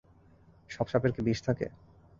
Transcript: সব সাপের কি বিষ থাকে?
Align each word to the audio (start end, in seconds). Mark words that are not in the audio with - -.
সব 0.69 0.85
সাপের 0.91 1.11
কি 1.15 1.21
বিষ 1.27 1.39
থাকে? 1.47 1.67